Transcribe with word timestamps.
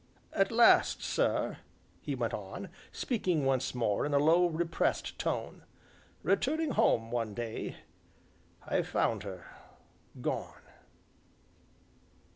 "At 0.33 0.51
last, 0.51 1.03
sir," 1.03 1.59
he 2.01 2.15
went 2.15 2.33
on, 2.33 2.69
speaking 2.91 3.45
once 3.45 3.75
more 3.75 4.03
in 4.03 4.15
a 4.15 4.17
low, 4.17 4.47
repressed 4.47 5.19
tone, 5.19 5.61
"returning 6.23 6.71
home 6.71 7.11
one 7.11 7.35
day, 7.35 7.75
I 8.65 8.81
found 8.81 9.21
her 9.21 9.45
gone." 10.19 10.63